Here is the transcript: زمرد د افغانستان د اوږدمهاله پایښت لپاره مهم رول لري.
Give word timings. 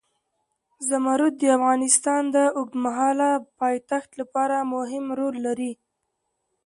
زمرد 0.87 1.33
د 1.41 1.43
افغانستان 1.57 2.23
د 2.35 2.37
اوږدمهاله 2.57 3.29
پایښت 3.59 4.11
لپاره 4.21 4.57
مهم 4.73 5.05
رول 5.19 5.35
لري. 5.47 5.71